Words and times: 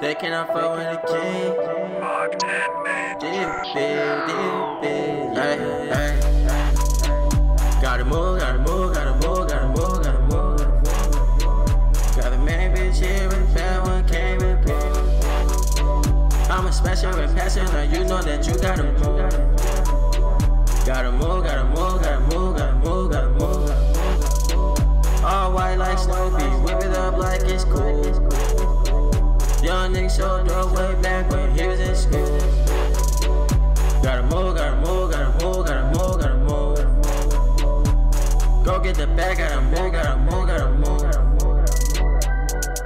They 0.00 0.14
cannot 0.14 0.46
fuck 0.46 0.78
with 0.78 0.86
the 0.86 0.96
king. 1.12 1.52
Deep, 3.20 3.48
big, 3.74 4.26
deep, 4.26 4.80
big, 4.80 5.36
hey, 5.36 5.58
hey. 5.92 6.16
Gotta 7.82 8.04
move, 8.06 8.38
gotta 8.40 8.58
move, 8.60 8.94
gotta 8.94 9.12
move, 9.12 9.46
gotta 9.46 9.68
move, 9.68 10.02
gotta 10.02 10.20
move, 10.22 10.56
gotta 10.56 10.72
move. 10.80 10.96
Got 12.16 12.30
the 12.30 12.38
main 12.38 12.74
bitch 12.74 12.96
here 12.96 13.28
and 13.30 13.46
the 13.54 14.04
came 14.10 14.40
and 14.40 14.66
paid. 14.66 14.96
I'm 16.50 16.64
a 16.64 16.72
special 16.72 17.14
and 17.14 17.36
passion, 17.36 17.66
now 17.66 17.82
you 17.82 18.02
know 18.04 18.22
that 18.22 18.46
you. 18.46 18.54
Gotta 18.58 18.84
move, 18.84 19.28
gotta 20.86 21.12
move, 21.12 21.44
gotta 21.44 21.64
move, 21.64 22.00
gotta 22.00 22.20
move, 22.20 22.56
gotta 22.56 22.74
move, 22.76 23.10
gotta 23.10 23.28
move. 23.28 25.24
All 25.24 25.52
white 25.52 25.74
like 25.74 25.98
Snoopy, 25.98 26.44
whip 26.64 26.82
it 26.82 26.96
up 26.96 27.18
like 27.18 27.42
it's 27.42 27.64
cool. 27.64 28.29
Young 29.62 29.92
nigga 29.92 30.10
showed 30.16 30.48
up 30.48 30.74
way 30.74 30.94
back 31.02 31.30
when 31.30 31.54
he 31.54 31.66
was 31.66 31.78
in 31.80 31.94
school. 31.94 32.38
Gotta 34.02 34.22
move, 34.22 34.56
gotta 34.56 34.76
move, 34.76 35.10
gotta 35.12 35.44
move, 35.44 35.66
gotta 35.66 35.84
move, 35.92 36.18
gotta 36.18 36.36
move. 36.38 36.78
Go 38.64 38.80
get 38.80 38.94
the 38.96 39.06
bag, 39.08 39.36
gotta 39.36 39.60
move, 39.60 39.92
gotta 39.92 40.16
move, 40.16 40.46
gotta 40.46 40.70
move. 40.70 41.02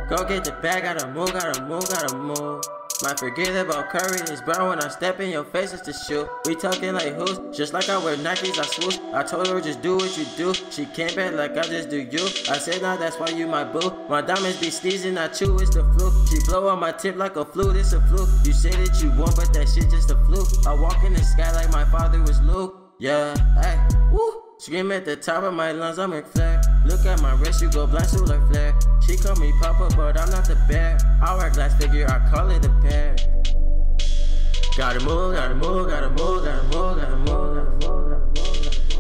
Go 0.09 0.25
get 0.25 0.43
the 0.45 0.53
bag, 0.61 0.83
gotta 0.83 1.07
move, 1.13 1.33
gotta 1.33 1.63
move, 1.63 1.89
gotta 1.89 2.17
move. 2.17 2.74
Might 3.03 3.19
forget 3.19 3.55
about 3.57 3.91
Curry, 3.91 4.21
it's 4.21 4.41
brown 4.41 4.69
when 4.69 4.81
I 4.81 4.89
step 4.89 5.19
in 5.19 5.29
your 5.31 5.45
face, 5.45 5.73
it's 5.73 5.83
the 5.83 5.93
shoe. 5.93 6.29
We 6.47 6.55
talking 6.55 6.95
like 6.95 7.15
who's, 7.15 7.39
just 7.57 7.73
like 7.73 7.89
I 7.89 7.99
wear 7.99 8.17
Nikes, 8.17 8.59
I 8.59 8.63
swoosh. 8.63 8.99
I 9.13 9.23
told 9.25 9.49
her 9.49 9.61
just 9.61 9.83
do 9.83 9.97
what 9.97 10.17
you 10.17 10.25
do. 10.37 10.55
She 10.71 10.87
came 10.87 11.15
back 11.17 11.35
like 11.35 11.57
I 11.57 11.63
just 11.63 11.91
do 11.91 11.99
you. 11.99 12.25
I 12.49 12.57
said 12.57 12.83
nah, 12.83 12.97
that's 12.97 13.19
why 13.19 13.29
you 13.29 13.49
my 13.49 13.65
boo. 13.65 13.93
My 14.09 14.21
diamonds 14.21 14.61
be 14.61 14.71
sneezing, 14.71 15.19
I 15.19 15.29
chew, 15.29 15.59
it's 15.59 15.75
the 15.75 15.83
flu. 15.83 16.27
She 16.27 16.39
blow 16.47 16.69
on 16.69 16.79
my 16.79 16.93
tip 16.93 17.17
like 17.17 17.37
a 17.37 17.45
flute, 17.45 17.77
it's 17.77 17.93
a 17.93 18.01
flu. 18.07 18.27
You 18.45 18.53
say 18.53 18.71
that 18.71 19.03
you 19.03 19.11
won, 19.11 19.33
but 19.35 19.53
that 19.55 19.69
shit 19.69 19.91
just 19.91 20.11
a 20.11 20.17
fluke. 20.25 20.49
I 20.67 20.75
walk 20.75 21.03
in 21.05 21.15
the 21.15 21.25
sky 21.25 21.53
like 21.53 21.73
my 21.73 21.85
father 21.87 22.23
was 22.23 22.41
Luke. 22.43 22.95
Yeah, 23.01 23.35
hey, 23.61 23.79
woo. 24.13 24.43
Scream 24.59 24.93
at 24.93 25.05
the 25.05 25.17
top 25.17 25.43
of 25.43 25.53
my 25.53 25.73
lungs, 25.73 25.99
I'm 25.99 26.13
McFlair. 26.13 26.64
Look 26.85 27.07
at 27.07 27.23
my 27.23 27.33
wrist, 27.35 27.63
you 27.63 27.71
go 27.71 27.87
blind 27.87 28.07
solar 28.07 28.47
flare. 28.49 28.75
She 29.07 29.17
call 29.17 29.37
me 29.37 29.53
Papa, 29.61 29.89
but 29.97 30.21
I'm 30.21 30.31
not 30.31 30.45
the 30.45 30.57
bear. 30.69 30.99
Glass 31.53 31.75
figure, 31.77 32.07
I 32.09 32.19
call 32.31 32.51
it 32.51 32.65
a 32.65 32.69
pair. 32.83 33.17
Gotta 34.77 35.01
move, 35.01 35.35
gotta 35.35 35.55
move, 35.55 35.89
gotta 35.89 36.11
move, 36.11 36.45
gotta 36.45 36.63
move, 36.65 36.97
gotta 36.97 37.17
move, 37.17 37.55
gotta 37.55 37.71
move, 37.71 38.11
gotta 38.11 38.19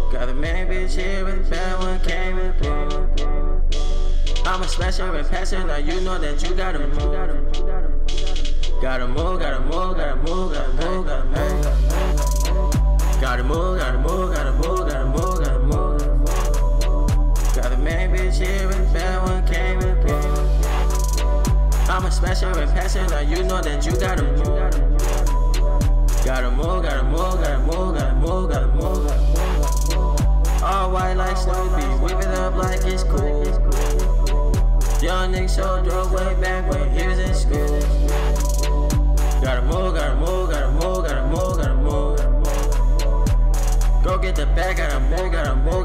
move. 0.00 0.12
Got 0.12 0.28
a 0.28 0.34
main 0.34 0.68
bitch 0.68 0.94
here 0.94 1.24
with 1.24 1.46
a 1.46 1.50
bad 1.50 1.78
one 1.80 2.00
came 2.00 2.38
and 2.38 2.54
paid. 2.62 4.46
I'm 4.46 4.62
a 4.62 4.68
slasher 4.68 5.14
and 5.14 5.28
passer, 5.28 5.64
now 5.64 5.76
you 5.76 6.00
know 6.02 6.18
that 6.18 6.42
you 6.42 6.54
gotta 6.54 6.78
move. 6.78 6.96
Gotta 8.80 9.08
move, 9.08 9.40
gotta 9.40 9.60
move, 9.60 9.96
gotta 9.96 10.16
move, 10.16 10.52
gotta 10.52 10.72
move, 10.72 11.06
gotta 11.06 11.06
move, 11.06 11.06
gotta 11.06 11.24
move, 11.24 11.64
gotta 11.64 11.76
move. 11.82 13.20
Gotta 13.20 13.42
move, 13.42 13.42
gotta 13.42 13.42
move, 13.42 13.78
gotta 13.78 13.98
move, 13.98 14.33
I'm 22.22 22.56
and 22.56 22.70
passer, 22.70 23.04
now 23.08 23.18
you 23.18 23.42
know 23.42 23.60
that 23.60 23.84
you 23.84 23.92
gotta 23.98 24.22
move. 24.22 24.46
Gotta 26.24 26.50
move, 26.50 26.84
gotta 26.84 27.02
move, 27.02 27.40
gotta 27.42 27.58
move, 27.58 27.94
gotta 27.98 28.14
move, 28.14 28.50
gotta 28.50 28.68
move, 28.68 29.06
gotta 29.08 29.22
move. 29.96 30.62
All 30.62 30.92
white 30.92 31.14
like 31.14 31.36
Snoopy, 31.36 31.84
whip 32.02 32.20
it 32.20 32.28
up 32.28 32.54
like 32.54 32.84
it's 32.84 33.02
cool. 33.02 33.44
Young 35.02 35.32
nigga 35.32 35.54
showed 35.54 35.88
up 35.88 36.12
way 36.12 36.34
back 36.40 36.70
when 36.70 36.88
he 36.92 37.06
was 37.06 37.18
in 37.18 37.34
school. 37.34 37.80
Gotta 39.42 39.62
move, 39.62 39.94
gotta 39.96 40.14
move, 40.14 40.50
gotta 40.50 40.70
move, 40.70 41.04
gotta 41.04 41.26
move, 41.26 41.56
gotta 41.56 41.74
move. 41.74 42.16
Go 44.04 44.18
get 44.18 44.36
the 44.36 44.46
bag, 44.46 44.76
gotta 44.76 45.00
move, 45.00 45.32
gotta 45.32 45.56
move. 45.56 45.74
Oh. 45.76 45.83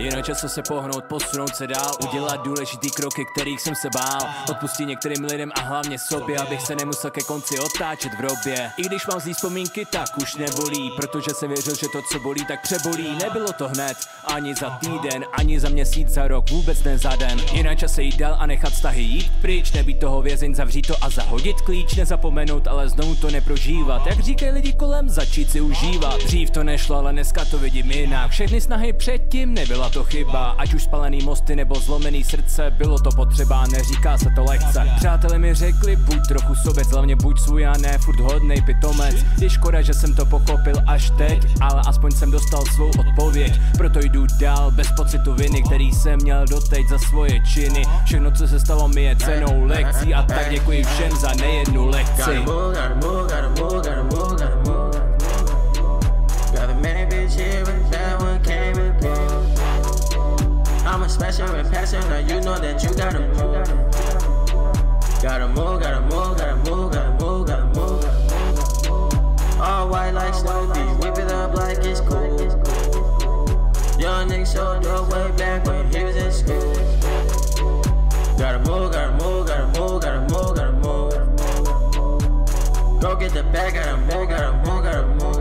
Je 0.00 0.16
na 0.16 0.22
čase 0.22 0.48
se 0.48 0.62
pohnout, 0.62 1.04
posunout 1.04 1.56
se 1.56 1.66
dál 1.66 1.92
Udělat 2.08 2.44
důležitý 2.44 2.90
kroky, 2.90 3.24
kterých 3.34 3.60
jsem 3.60 3.74
se 3.74 3.88
bál. 3.94 4.20
Odpustit 4.50 4.86
některým 4.86 5.24
lidem 5.24 5.50
a 5.54 5.60
hlavně 5.60 5.98
sobě 5.98 6.38
Abych 6.38 6.60
se 6.60 6.74
nemusel 6.76 7.10
ke 7.10 7.20
konci 7.20 7.58
otáčet 7.58 8.12
v 8.12 8.16
hrobě 8.16 8.70
I 8.76 8.82
když 8.82 9.06
mám 9.06 9.20
zlý 9.20 9.34
vzpomínky, 9.34 9.86
tak 9.92 10.18
už 10.22 10.34
nebolí 10.34 10.90
Protože 10.96 11.30
jsem 11.34 11.48
věřil, 11.48 11.74
že 11.74 11.86
to, 11.92 12.02
co 12.12 12.20
bolí, 12.20 12.44
tak 12.44 12.62
přebolí. 12.62 13.18
Nebylo 13.22 13.52
to 13.52 13.68
hned, 13.68 13.96
ani 14.24 14.54
za 14.54 14.70
týden 14.70 15.24
Ani 15.32 15.60
za 15.60 15.68
měsíc, 15.68 16.08
za 16.08 16.28
rok, 16.28 16.50
vůbec 16.50 16.82
ne 16.82 16.98
za 16.98 17.16
den. 17.16 17.40
Je 17.52 17.62
na 17.62 17.74
čase 17.74 18.02
jít 18.02 18.16
dál 18.16 18.36
a 18.38 18.46
nechat 18.46 18.72
vztahy 18.72 19.02
jít 19.02 19.32
pryč 19.40 19.72
Nebýt 19.72 19.98
toho 20.00 20.22
vězeň, 20.22 20.54
zavřít 20.54 20.86
to 20.86 20.94
a 21.00 21.10
zahodit 21.10 21.60
klíč. 21.60 21.94
Nezapomenout, 21.94 22.68
ale 22.68 22.88
znovu 22.88 23.14
to 23.14 23.30
neprožívat. 23.30 24.06
Jak 24.06 24.20
říkají 24.20 24.52
lidi 24.52 24.72
kolem, 24.72 25.08
začít 25.08 25.50
si 25.50 25.60
užívat. 25.60 26.22
Dřív 26.24 26.50
to 26.50 26.64
nešlo, 26.64 26.96
ale 26.96 27.12
dneska 27.12 27.44
to 27.44 27.58
vidím 27.58 27.90
jinak. 27.90 28.30
Všechny 28.30 28.60
snahy 28.60 28.92
předtím 28.92 29.54
nebyla 29.54 29.89
to 29.90 30.04
chyba 30.04 30.54
Ať 30.58 30.74
už 30.74 30.82
spalený 30.82 31.18
mosty 31.24 31.56
nebo 31.56 31.74
zlomený 31.74 32.24
srdce 32.24 32.70
Bylo 32.70 32.98
to 32.98 33.10
potřeba, 33.10 33.66
neříká 33.66 34.18
se 34.18 34.30
to 34.34 34.44
lehce 34.44 34.88
Přátelé 34.96 35.38
mi 35.38 35.54
řekli, 35.54 35.96
buď 35.96 36.28
trochu 36.28 36.54
sobec 36.54 36.88
Hlavně 36.88 37.16
buď 37.16 37.40
svůj 37.40 37.66
a 37.66 37.72
ne 37.78 37.98
furt 37.98 38.20
hodnej 38.20 38.62
pitomec 38.62 39.16
Je 39.40 39.50
škoda, 39.50 39.82
že 39.82 39.94
jsem 39.94 40.14
to 40.14 40.26
pochopil 40.26 40.74
až 40.86 41.10
teď 41.10 41.46
Ale 41.60 41.82
aspoň 41.86 42.10
jsem 42.10 42.30
dostal 42.30 42.64
svou 42.74 42.90
odpověď 42.98 43.60
Proto 43.78 43.98
jdu 43.98 44.26
dál 44.40 44.70
bez 44.70 44.88
pocitu 44.96 45.34
viny 45.34 45.62
Který 45.62 45.92
jsem 45.92 46.18
měl 46.22 46.46
doteď 46.46 46.88
za 46.88 46.98
svoje 46.98 47.40
činy 47.40 47.82
Všechno, 48.04 48.30
co 48.30 48.48
se 48.48 48.60
stalo 48.60 48.88
mi 48.88 49.02
je 49.02 49.16
cenou 49.16 49.64
lekcí 49.64 50.14
A 50.14 50.22
tak 50.22 50.50
děkuji 50.50 50.84
všem 50.84 51.16
za 51.16 51.34
nejednu 51.34 51.86
lekci 51.86 52.36
Gotta 52.44 52.94
move, 52.94 53.22
gotta 53.22 53.62
move, 53.64 53.90
A 61.20 61.22
and 61.22 61.70
passer, 61.70 62.00
now 62.08 62.16
you 62.16 62.40
know 62.40 62.58
that 62.58 62.82
you 62.82 62.94
gotta 62.94 63.20
move. 63.20 63.52
Gotta 65.22 65.48
move, 65.48 65.80
gotta 65.82 66.00
move, 66.00 66.38
gotta 66.38 66.56
move, 66.56 66.92
gotta 66.92 67.12
move, 67.22 67.46
gotta 67.46 67.66
move. 67.78 68.04
All 69.60 69.88
white 69.90 70.12
like 70.12 70.32
Snoopy, 70.32 70.80
whip 71.02 71.18
it 71.18 71.30
up 71.30 71.54
like 71.54 71.76
it's 71.84 72.00
cool. 72.00 72.40
Young 74.00 74.28
nigga 74.30 74.46
showed 74.50 74.86
up 74.86 75.12
way 75.12 75.30
back 75.36 75.66
when 75.66 75.92
he 75.92 76.04
was 76.04 76.16
in 76.16 76.32
school. 76.32 76.74
Gotta 78.38 78.58
move, 78.60 78.92
gotta 78.92 79.12
move, 79.22 79.46
gotta 79.46 79.66
move, 79.78 80.00
gotta 80.00 80.20
move, 80.22 80.56
gotta 80.56 80.72
move. 80.72 81.12
Go 83.02 83.14
get 83.16 83.34
the 83.34 83.42
bag, 83.52 83.74
gotta 83.74 83.98
move, 83.98 84.28
gotta 84.30 84.52
move, 84.64 84.82
gotta 84.82 85.06
move. 85.06 85.39